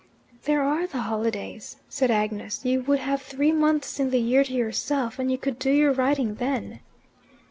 "There 0.45 0.63
are 0.63 0.87
the 0.87 1.01
holidays," 1.03 1.75
said 1.87 2.09
Agnes. 2.09 2.65
"You 2.65 2.81
would 2.81 2.97
have 2.97 3.21
three 3.21 3.51
months 3.51 3.99
in 3.99 4.09
the 4.09 4.17
year 4.19 4.43
to 4.43 4.51
yourself, 4.53 5.19
and 5.19 5.31
you 5.31 5.37
could 5.37 5.59
do 5.59 5.69
your 5.69 5.91
writing 5.91 6.33
then." 6.41 6.79